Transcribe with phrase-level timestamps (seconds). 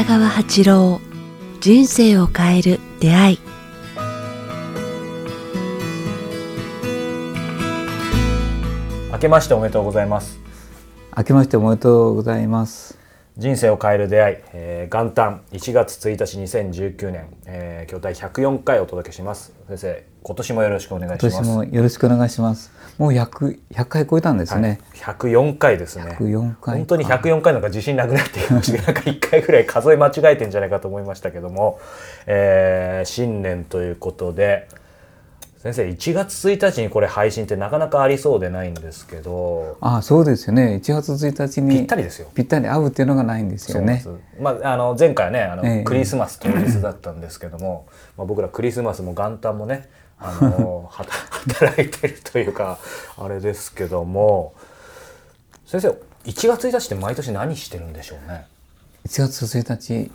[0.00, 0.98] 北川八郎
[1.60, 3.38] 人生を変える出会い
[9.12, 10.40] 明けましておめでとうございます
[11.14, 12.99] 明けましておめでとうございます。
[13.40, 19.54] 人生を変える出会い、えー、元旦1月1日2019年、えー、今日第104回お届けします。
[19.66, 21.34] 先生今年もよろしくお願いします。
[21.36, 22.70] 今年もよろしくお願いします。
[22.98, 24.78] もう100 100回超えたんですね。
[25.00, 26.18] はい、104回ですね。
[26.20, 28.82] 104回本当に104回なんか自信なくなってきました。
[28.84, 31.80] なんか1回ぐらい数え間違えてんじゃないかと思いましたけども、
[32.26, 34.68] えー、新年ということで
[35.62, 39.76] 先生1月1日にこれ配信ってなかなかありそうでないんですけど。
[39.82, 40.80] ああそうですよね。
[40.82, 42.30] 1月1日にぴったりですよ。
[42.34, 44.02] ぴったり合うっていうのがないんですよね。
[44.40, 45.84] まあ、あの前回はねあの、ええ。
[45.84, 47.86] クリスマス当日だったんですけども、
[48.16, 52.78] まあ、僕らクリスマスも元旦もねあの 働いてるというか
[53.18, 54.54] あれですけども。
[55.66, 55.88] 先生
[56.24, 58.46] 1月1日って毎年何してるんでしょうね
[59.06, 60.10] ？1月1日、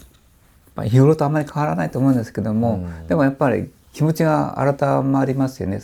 [0.74, 3.08] まあ、日頃とあまり変わらないと思うんですけども、うん。
[3.08, 5.80] でもやっぱり気持ちが改まりますよね。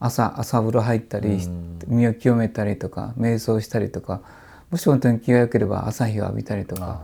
[0.00, 1.78] 朝朝風呂入ったり、うん。
[1.86, 4.22] 身を清めたりとか瞑想したりとか
[4.70, 7.02] もし本当に気が良ければ朝日を浴びたりとか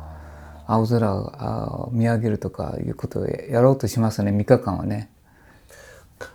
[0.66, 4.30] 青空をあ見上げるとかいうことをやろうとしますね。
[4.30, 5.10] 3日間はね。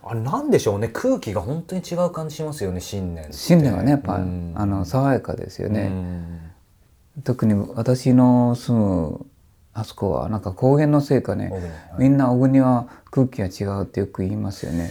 [0.03, 0.87] あれなんでしょうね。
[0.87, 3.33] 空気が本当に違う感じしますよね新年って。
[3.33, 4.53] 新年はねやっぱ、うん。
[4.55, 6.51] あの爽やかですようね、ん。
[7.23, 9.25] 特に私の住む
[9.77, 11.49] あそこはなんか高原のせいかね。
[11.49, 11.61] はい。
[11.99, 14.89] みんな小国は空気が違うってよく言いますよね、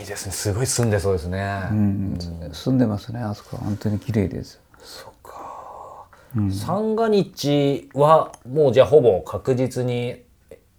[0.00, 0.32] いいですね。
[0.32, 2.18] すごい住んでそうですね、うん。
[2.52, 3.62] 住んでますねあそこは。
[3.62, 4.60] 本当に綺麗です。
[4.80, 6.06] そっか、
[6.50, 10.20] 三が日はもうじゃあほぼ確実に、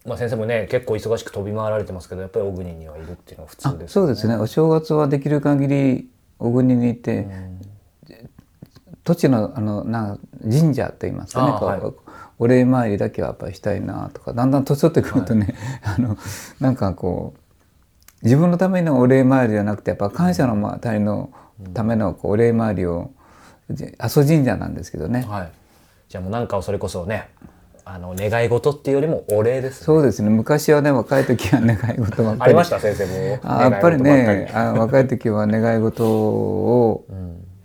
[0.05, 4.35] まあ、先生もね結構忙しく飛び回られてますけどやっぱり小国にはいるっていうのは普通ですそうですね。
[4.35, 7.25] お正月はできる限り小国にいて、
[9.05, 11.51] 土地のあのな神社といいますかね。
[11.51, 12.04] はい
[12.37, 16.17] お礼参りだけはやっぱりしたいなとかだんだん年取ってくるとね、 あの
[16.59, 17.39] なんかこう
[18.23, 21.29] 自分のためのお礼参りじゃなくてやっぱ感謝のまたりの
[21.73, 23.11] ためのこうお礼参りを
[23.69, 25.49] じ阿蘇神社なんですけどね、はい。
[26.09, 27.29] じゃあもうなんかをそれこそね
[27.85, 29.85] あの願い事っていうよりもお礼ですね。
[29.85, 30.29] そうですね。
[30.29, 32.41] 昔はね若い時は願い事ばっかり。
[32.41, 32.79] ありました？
[32.79, 33.39] 先生も。
[33.43, 37.05] あやっぱりねあ若い時は願い事を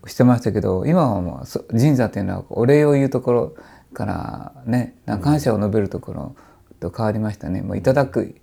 [0.07, 3.55] してましたけど今はもうそ神社っていうのはお礼を言うところ
[3.93, 6.37] からね感謝を述べるところ
[6.81, 7.63] と変わりましたね。
[7.63, 8.35] もういただく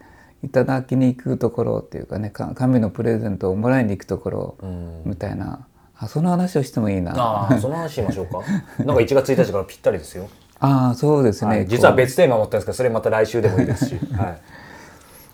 [0.43, 4.57] いただきに行くところっていうかねか神のプレゼントをもらいに行くところ
[5.05, 5.65] みたいな。
[5.99, 7.13] あその話をしてもいいな。
[7.17, 8.41] ああその話しましょうか？
[8.85, 10.27] なんか1月1日からぴったりですよ、
[10.59, 11.67] ああそうですね、はい。
[11.67, 14.37] 実は別テーマ持ったんですけどそれまた来週でもいいですし、 はい、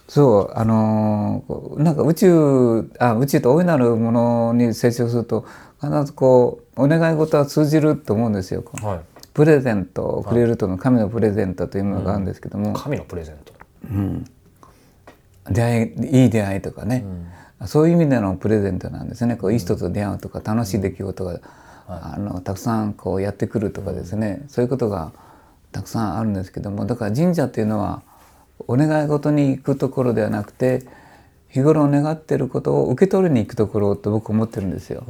[0.07, 5.43] そうあのーなんか宇宙あ宇宙と大いなるものに接触すると
[5.81, 8.63] 必ずこうお願い事は通じると思うんですよ。
[8.81, 13.53] はい、プレゼントをくれるとの神のプレゼントというものがあるんですけども、神のプレゼント。
[15.51, 17.03] 出会いいい出会いとかね、
[17.65, 19.35] そういう意味でのプレゼントなんですね。
[19.35, 21.39] こういい人と出会うとか楽しい出来事が、
[21.87, 25.11] あのたくさんこうやってくるとかですね、そういうことが
[25.71, 26.85] たくさんあるんですけども。
[26.85, 28.03] だから神社っていうのは
[28.67, 30.83] お願い事に行くところではなくて
[31.49, 35.03] 日頃願っていることを受け取りに行くところと僕思ってるんですよ。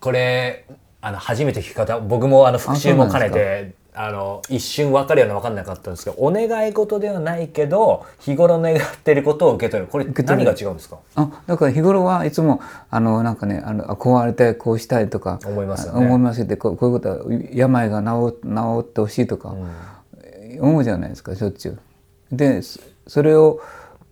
[0.00, 0.66] これ
[1.06, 9.86] あの初めて聞き方僕もあの復習も兼ねてあの一瞬分かるような分かんなかったんですけどお願い事ではないけど日頃願ってることを受け取る。
[9.86, 10.52] これ何る。
[10.52, 10.98] が違うんですか？
[11.14, 16.04] あだから日頃はいつもあのなんかねあのあこうあれてこうしたいとか思いますよね。
[16.04, 17.18] 思いますってこうこういうことは
[17.52, 19.54] 病が治治ってほしいとか、
[20.60, 21.78] 思うじゃないですかしょっちゅう。
[22.32, 23.60] でそそれを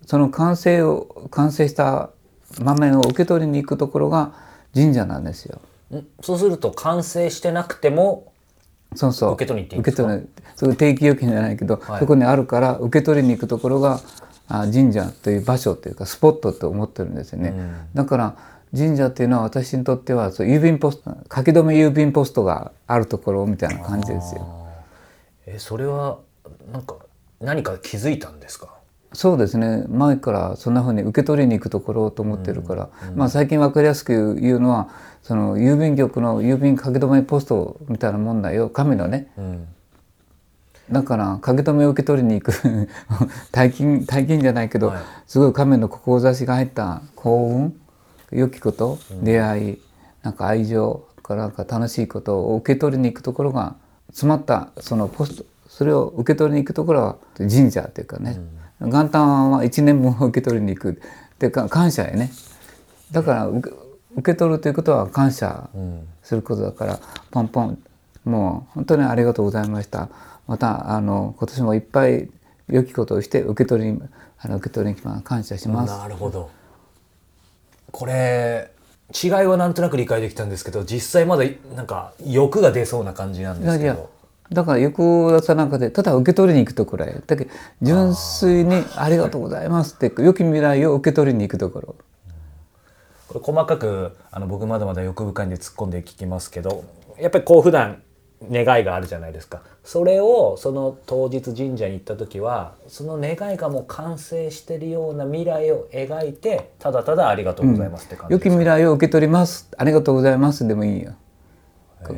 [0.06, 2.10] その完成を完成した
[2.62, 4.32] 場面を受け取りに行くところが
[4.72, 5.60] 神社なんですよ。
[5.98, 8.32] んそうすると完成してなくても
[8.94, 9.32] そうそう。
[9.34, 10.02] 受け取りに行っていいんですか？
[10.04, 12.00] 受け取りそれ定期預金じゃないけど、はい。
[12.00, 14.00] そこにあるから受け取りに行くところが
[14.48, 17.54] あ神社という場所というかスポットと思ってるんですよね、
[17.94, 18.36] だから
[18.76, 24.66] 神社っていうのは私にとってはそう郵便ポスト書き留め郵便ポストがあるところみたいな感じですよ。
[25.46, 26.18] えそれは
[26.72, 26.96] なんか
[27.40, 28.68] 何か気づいたんですか？
[29.14, 29.84] そうですね。
[29.88, 34.90] 前からそんな風に受け取りに行くところと思ってるから、まあ最近分かりやすく言うのは
[35.24, 38.68] その郵便局の郵便書き留めポストみたいなもんだよ。
[38.68, 39.66] 紙のね、ん。
[40.92, 42.88] だから書き留めを受け取りに行く。
[43.50, 44.98] 大金大金じゃないけど、はい。
[45.26, 47.80] すごい亀の志が入った幸運？
[48.32, 49.78] 良きこと、出会い？
[50.22, 51.06] なんか愛情？
[51.22, 53.76] からなんか楽しいことを受け取りに行くところが
[54.08, 58.38] 詰まったそのポストそれを受け取りに行くところは神社っていうかね、
[58.80, 60.90] 元旦は1年分を受け取りに行く。
[60.90, 62.30] っていうか感謝やね。
[63.10, 63.83] だから受け
[64.16, 65.68] 受け取るということは感謝
[66.22, 67.00] することだから、
[67.30, 67.82] ポンポン
[68.24, 70.08] もう本当にありがとうございました。
[70.46, 72.28] またあの今年もいっぱい
[72.68, 74.02] 良きことをして受け取りに
[74.38, 75.22] あの受け取りに来ます。
[75.22, 75.98] 感謝します。
[75.98, 76.50] なるほど。
[77.90, 78.70] これ
[79.22, 81.44] 違いはなんとなく理解できたんですけど実際まだ
[81.76, 84.10] なんか欲が出そうな感じなんですけど。
[84.52, 87.50] だから翌朝なんかでただ受け取りに行くところへだけど
[87.80, 91.94] 純粋に「ありがとうございます」って良き未来を受け取りに行くところ
[93.28, 96.84] これ細かくあの僕まだまだ欲深いんで突っ込んで聞きますけど
[97.18, 98.02] やっぱりこう普段
[98.50, 99.62] 願いがあるじゃないですか。
[99.84, 109.70] それをその当日神社に行った時はその願いがもう完成してるような未来を描いてただただありがとうございますって感じ良きですか、未来を受け取ります。
[109.76, 111.14] ありがとうございますでもいいよ。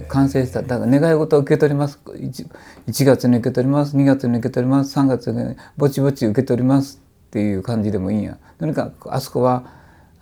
[0.08, 0.62] 完成した。
[0.62, 2.00] だから願い事を受け取ります。
[2.04, 2.48] 1,
[2.88, 3.96] 1月に受け取ります。
[3.96, 4.98] 2月に受け取ります。
[4.98, 8.38] 3月にぼちぼち受け取りますっていう感じでもいいや。
[8.58, 9.64] とにかくあそこは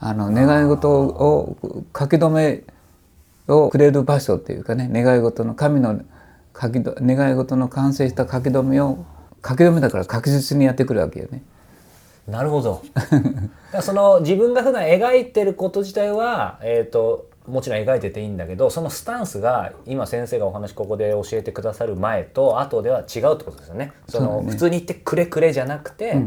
[0.06, 1.56] あの願い事を
[1.98, 2.62] 書き留
[3.48, 6.02] めをくれる場所っていうかね願い事の神の
[6.54, 9.06] 書きど願い事の完成した書き留めを
[9.42, 11.42] 書き留めだから確実にやってくるわけよね。
[12.28, 12.82] なるほど。
[13.72, 23.92] だその自分が普段描いてること自体は、えー、ともちろん描いてていいんだけどそのスタンスが今先生がお話ここで教えてくださる前と後では違うってことですよね。
[24.06, 24.50] そのね。
[24.50, 26.22] 普通に言ってくれくれじゃなくて、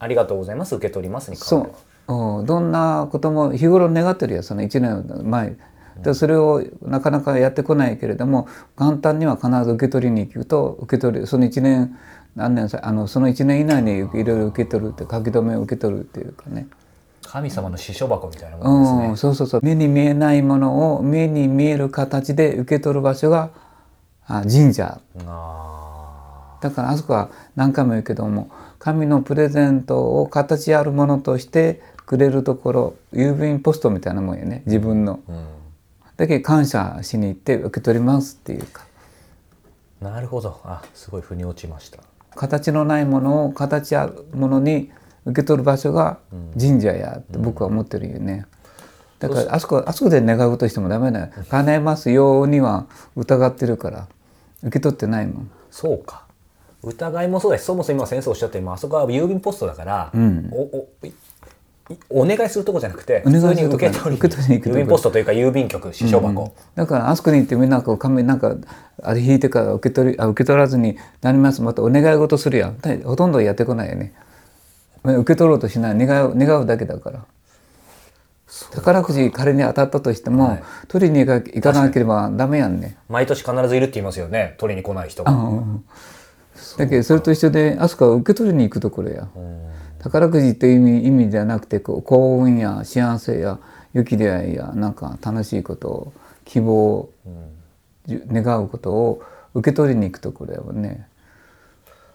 [0.00, 2.46] ありがとうございます受け取りますに変そわるううん。
[2.46, 5.56] どんなことも日頃願ってるよその1年前。
[6.02, 11.98] でそれをなかなかやってこないけれども元旦には必ず受け取りに行くと受け取りその1年
[12.34, 16.66] 何年さあのその1年以内にいろいろ受け取るって書き留めを受け取るっていうかね、
[17.22, 19.06] 神様の支所箱みたいなものですね。
[19.08, 19.60] うん、そうそうそう。
[19.62, 23.50] 目に見えないものを目に見える形で受け取る場所が
[24.26, 24.98] あ神社。
[25.26, 34.62] あだからあそこは何回も言うけども神のプレゼントを形あるものとしてくれるところ郵便ポストみたいなもんやね。
[34.66, 35.20] 自分の。
[35.28, 35.46] ーうん。
[36.16, 38.84] だけど感謝しに行って受け取りますっていうか。
[40.00, 40.60] なるほど。
[40.64, 41.98] あすごい腑に落ちました。
[42.34, 44.90] 形のないものを形あるものに
[45.26, 46.18] 受け取る場所が
[46.58, 48.46] 神社やって僕は思ってるよね。
[49.18, 51.28] だからあそこあそこで願うとしてもダメだよ。
[51.48, 54.08] 叶えますようには疑ってるから
[54.62, 55.50] 受け取ってないもん。
[55.70, 56.26] そうか。
[56.82, 60.50] 疑いもそうだしそもそも今先生おっしゃったようにあそこは郵便ポストだから、ん。
[60.52, 61.12] おおい
[62.08, 68.56] お願いするとこじゃなくて普通に受け取り郵便ポストというか郵便局支所箱、だからあそこに行ってみんなこう紙なんか
[69.02, 71.60] あれ引いてから受け取りあ受け取らずになります。
[71.60, 72.78] またお願い事するやん。
[72.78, 74.14] だほとんどやってこないよね。
[75.04, 75.98] 受け取ろうとしない。
[75.98, 77.24] 願う願うだけだから。
[78.70, 80.62] 宝くじ仮に当たったとしても、はい。
[80.86, 82.96] 取りに行か行かなければダメやんね。
[83.08, 84.54] 毎年必ずいるって言いますよね。
[84.58, 85.24] 取りに来ない人。
[85.24, 85.32] が。
[86.76, 89.28] だけどそれと一緒であそこは受け取りに行くところや
[90.02, 93.58] 宝くじっていう意味意味じゃなくてこう幸運や幸せや
[93.92, 96.12] 良き出会いやなんか楽しいことを
[96.44, 97.12] 希望を
[98.06, 99.22] 願うことを
[99.54, 101.06] 受け取りに行くところだよね。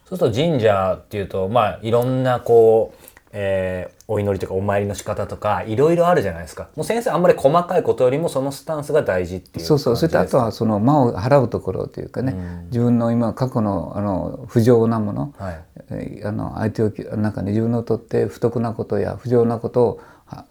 [0.05, 6.69] そうすると神社っていうとまあいろんなこう、えーお祈りとかお参りの仕方とかいろいろあるじゃないですか。
[6.77, 9.97] もう先生あんまり細かいことよりもそのスタンスが大事っていうそうそう。
[9.97, 12.33] それとあとははその魔を払うところというかね、
[12.67, 15.61] 自分の今過去のあの不浄なもの、はい。
[15.89, 20.45] えーあの相手をきなんかね自分のとって不徳なことや不浄なことをは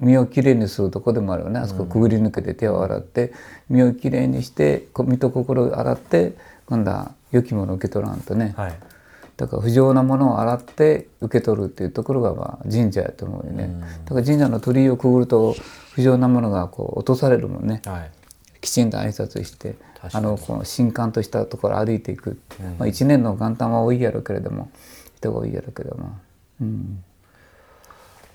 [0.00, 1.58] 身をきれいにするとこでもあるよね。
[1.58, 3.32] あそこくぐり抜けて手を洗って
[3.68, 6.34] 身をきれいにしてこ身と心を洗って
[6.66, 8.72] 今度は良きものを受け取らんとね、はい
[9.38, 15.54] だから不浄なものを洗って受け取るっていうところがまあ神社やと思うよね、だから神社の鳥居をくぐると
[15.92, 17.80] 不浄なものがこう落とされるもんね。
[17.86, 18.10] はい。
[18.60, 19.76] きちんと挨拶して
[20.12, 22.40] あのこの新刊としたところ歩いていく、
[22.76, 24.72] まあ、一年の元旦は多いやろうけれども
[25.16, 26.18] 人が多いやろうけども、
[26.60, 27.04] うん、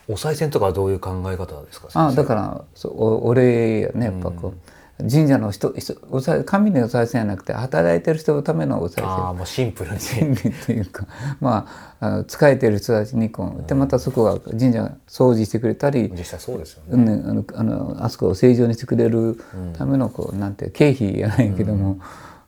[0.08, 1.90] お賽銭とかはどういう考え方ですか？
[1.94, 4.70] あだからそうおお礼やねやっぱこう、
[5.00, 10.00] 神社の人人お神のお賽銭じゃなくて働いてる人のためのお賽銭ああもうシンプルに。
[10.00, 11.08] 権利というか
[11.40, 11.68] ま
[12.00, 17.14] ああの仕えてる人たちにこうでまたそこは神社が掃除してくれたり、実際そうですよね。
[17.14, 19.42] うん、あのあのあそこを正常にしてくれる
[19.78, 22.00] ためのこうなんて経費やないけども、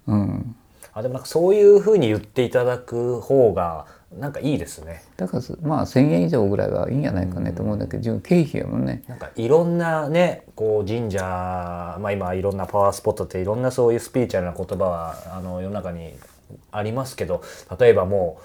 [0.08, 0.56] うん。
[0.94, 5.04] あでもなんかそういうふうに言っていただく方がなんかいいですね。
[5.18, 9.04] だからすまあ1,000円以上ぐらいはいいんじゃないかねと思うんだけど自分経費やもんね。
[9.08, 16.14] なんかいろんなねこう神社、まあ、今いろんなパワースポットっていろんなそういうスピリチュアルな言葉はあの世の中に
[16.72, 17.44] ありますけど
[17.80, 18.40] 例えばも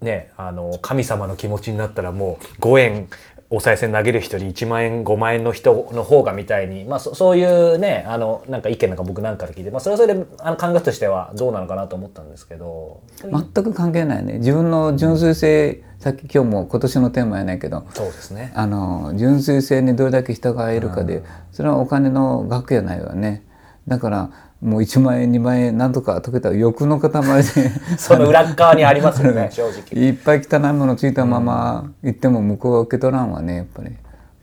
[0.00, 3.08] うねあの神様の気持ちになったらもう5円
[3.52, 13.00] お賽銭投げる人に1万円5万円の人の方がみたいに、まあ、そそういうねあのなんか意見なんか僕なんかで聞いて、まあ、それはそれであの考えとしてはどうなのかなと思ったんですけど。
[13.22, 14.34] 全く関係ないね。
[14.34, 18.52] 自分の純粋性さっき今日も今年のテーマやないけどそうですね。
[18.54, 23.44] あの純粋性にどれだけ人がいるかでそれはお金の額やないわね。
[23.88, 24.30] だから
[24.60, 27.10] もう1万円2万円なんとか解けたら欲の塊
[27.42, 27.70] で。
[27.96, 30.02] その裏側にありますよね 正直。
[30.02, 33.96] いっぱい汚いものついたまま行っても向こうは受け取らんわねやっぱり。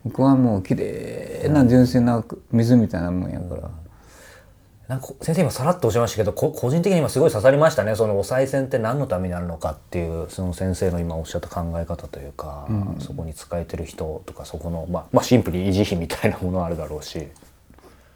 [0.04, 3.70] 向こうはもう綺麗な純粋な水みたいなもんやから。
[4.88, 7.94] なんか先生今さらっとおっしゃいましたけどこ個人的に今すごい刺さりましたね。
[7.94, 12.66] そのお賽銭って何のためにあるのかっていうその先生の今おっしゃった考え方というか、
[12.98, 17.28] そこに使えてる人とかそこの、まあ、まあシンプルに維持費みたいなものあるだろうし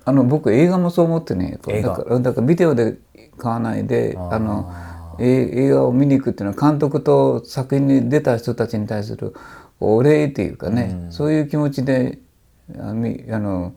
[0.05, 1.59] あの僕映画もそう思ってね。
[1.65, 2.99] だからだからビデオで
[3.39, 4.73] 買わないであの
[5.19, 9.35] え映画を見に行くっていうのは監督と作品に出た人たちに対する
[9.81, 12.19] お礼っていうかね、そういう気持ちで
[12.79, 13.75] あの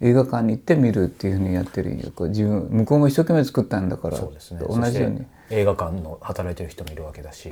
[0.00, 4.60] 映画館に行って見るっていうふうにやってる自分向こうも一生懸命作ったんだからそうですね。
[4.66, 5.24] 同じように。
[5.50, 7.50] 映画館の働いてる人もいるわけだし、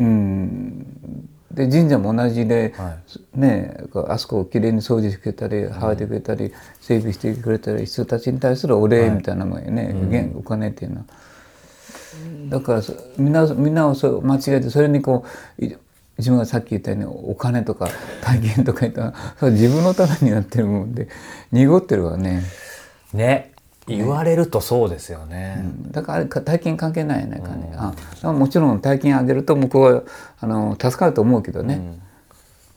[1.51, 2.97] で神社も同じで、は
[3.35, 9.65] ねこうあそこをきれいに掃除してくれたり剥いてくれたり、整備してくれたり人たちに対するお礼みたいなもん。
[9.65, 10.99] よね、現お金っていうの。
[10.99, 11.05] は。
[12.49, 15.25] だからそみんなみんなをそう間違えてそれにこ
[15.59, 15.75] うい
[16.19, 17.89] 自分がさっき言ったようにお金とか
[18.23, 21.09] 体験とか言ったら自分のためになってるもんで
[21.53, 22.43] 濁ってるわね。
[23.13, 23.53] ね
[23.89, 30.03] 言われるとそうですよね、だから大金関係ないやないかね、あだからもちろん大金あげると向こうは
[30.41, 31.99] あの助かると思うけどね、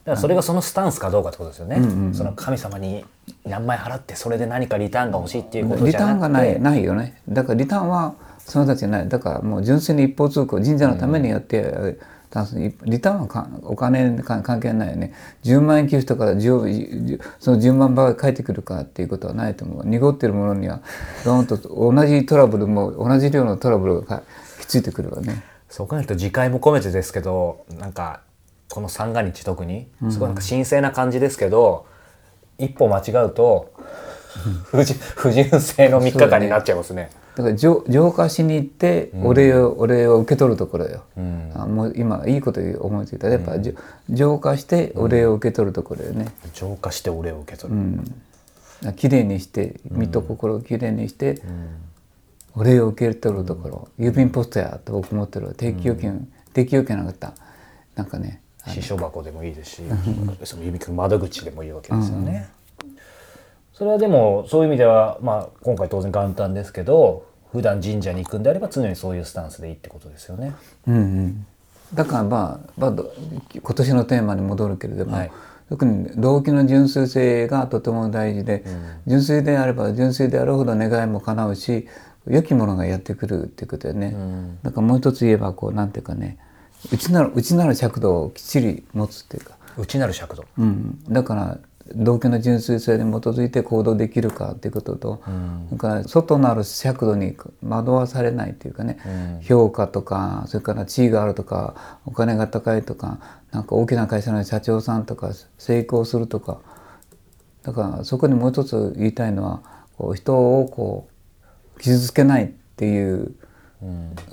[0.03, 3.05] だからそれがそのスタンスかどうかってことですよね、その神様に
[3.45, 6.13] 何枚払ってそれで何かリターンが欲しいっていうことリじゃなくて。
[6.13, 7.21] ターンがないないよね。
[7.29, 9.07] だからリターンはその人たちにない。
[9.07, 11.97] だからもう純粋に一方通行神社のためにやってたん
[12.31, 15.13] ですリターンはかお金に関関係ないよね。
[15.43, 19.85] 10万円寄付したから10その10万倍返ってくるかっていうことはないと思う。
[19.85, 20.81] 濁ってるものには
[21.25, 24.23] ドーンと同じトラブルも同じ量のトラブルが
[24.59, 25.43] ひっついてくるわね。
[25.69, 28.21] そう考えると次回も込めてですけどなんか
[28.69, 31.85] この三が日特にすごいなんか神聖な感じですけど、
[32.57, 33.73] 一歩間違うと
[34.65, 37.09] 不純不純正の3日間になっちゃいますね。
[37.35, 41.51] だから浄浄化しに行ってお礼を、お礼を受け取るところよ、ん。
[41.55, 43.73] あもう今いいこと思いついたやっぱ、じょ
[44.09, 51.41] 浄化してお礼を受け取るところよね、浄化してお礼を受け取る、きれいにして身と心をきれいにして、
[52.55, 55.53] お礼を受け取るところ、郵便ポストやと僕思ってるわ。
[55.53, 57.33] 定期預金、定期預金なかった。
[57.95, 59.81] なんかね支所箱でもいいですし、
[60.43, 62.49] その指く窓口でもいいわけですよね。
[63.73, 70.53] それはでもそういう意味では、まあ、今回当然元旦ですけど普段神社に行くんであれば常にそういうスタンスでいいってことですよね。
[70.87, 71.45] うんうん、
[71.93, 73.13] だからまあ、まあ、ど
[73.53, 75.31] 今年のテーマに戻るけれども、はい。
[75.69, 78.65] 特に動機の純粋性がとても大事で、
[79.07, 81.87] 純粋であれば純粋であるほど願いも叶うし
[82.27, 84.13] 良きものがやってくるっていうことでね、
[84.63, 86.37] だからもう一つ言えばこうなんていうかね
[86.91, 90.43] 内なる内なる尺度をきっちり持つっていうか、内なる尺度。
[90.57, 91.57] うん、だから
[91.95, 95.21] 動機の純粋性に基づいて行動できるかっていうことと、
[95.69, 98.97] それから外なる尺度に惑わされないっていうかね、
[99.41, 103.19] 評価とかそれから地位があるとかお金が高いとか
[103.51, 106.61] なんか大きな会社の社長さんとか成功するとか
[107.63, 109.61] だからそこにもう一つ言いたいのは
[109.97, 111.07] こう人をこ
[111.75, 113.35] う傷つけないっていう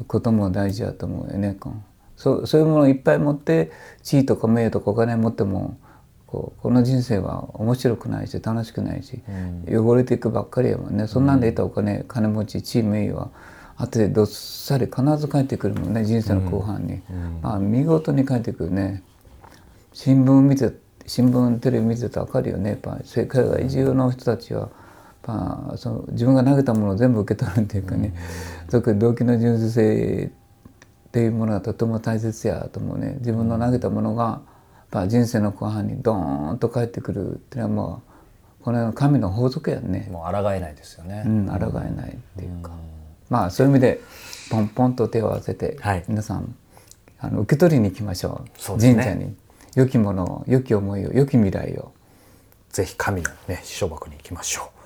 [0.07, 1.55] ことも大事だと思うよね。
[1.59, 1.73] こう。
[2.17, 3.71] そうそういうものをいっぱい持って
[4.03, 5.79] 地位とか名誉とかお金持っても
[6.29, 9.23] こうこの人生は面白くないし楽しくないし、
[9.67, 11.07] 汚れていくばっかりやもんね。
[11.07, 13.31] そんなんで得たお金金持ち地位名誉は
[13.77, 17.01] 後でどっさり必ず帰ってくるもんね人生の後半に、
[17.43, 19.03] まあ見事に帰ってくるね。
[19.93, 20.73] 新聞見て
[21.07, 22.71] 新聞テレビ見てたら分かるよね。
[22.71, 24.69] やっぱ世界外中の人たちは、
[25.27, 28.13] まあ、その自分が投げたものを全部受け取るっていうかね、
[28.71, 33.17] 特に動機の純粋性っていうものがとても大切やと思うね。
[33.21, 34.43] 自分の投げたものが
[34.91, 38.03] ぱ人生の後半にドーンと返ってくるっていうのはも
[38.61, 40.09] うこれは神の法則やんね。
[40.11, 41.23] もう抗えないですよね。
[41.27, 42.71] うん、抗えないっていうか、
[43.31, 44.01] まあそういう意味で
[44.51, 46.55] ポンポンと手を合わせて、はい皆さん
[47.21, 49.35] あの受け取りに行きましょうね神社に
[49.75, 51.93] 良きものを良き思いを良き未来を
[52.71, 54.78] ぜひ神のね、師匠箱に行きましょう。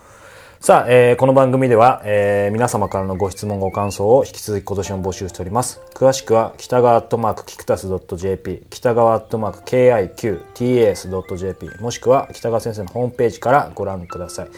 [0.65, 5.81] さあ、えーこの番組では、えー皆様からのご質問、ご感想を引き続き今年も募集しております。
[5.93, 9.63] 詳しくは、北川アットマークキクタス .jp、北川アットマーク
[10.55, 14.51] KIQTAS.jp、もしくは北川先生のホームページからご覧ください。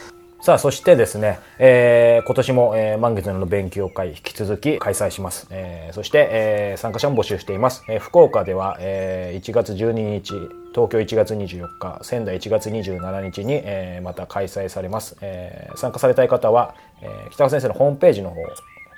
[0.44, 5.46] さあ、そしてですね、えー今年も、えー満月の勉強会引き続き開催します。
[5.48, 7.82] えーそして、えー参加者も募集しています。
[7.88, 10.34] えー福岡では、えー1月12日、
[10.74, 15.16] 東京1月24日、仙台1月27日に、えーまた開催されます。
[15.22, 18.44] えー参加されたい方は、えー北川先生のホームページの方を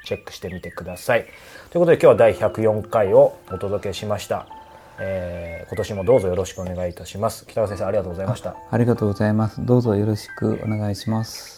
[0.05, 1.27] チェックしてみてください。
[1.71, 4.49] ということで今日は第104回をお届けしました。
[5.01, 7.45] えー今年もどうぞよろしくお願いいたします。
[7.45, 8.55] 北川先生ありがとうございました。
[8.71, 11.56] ありがとうございますどうぞよろしくお願いします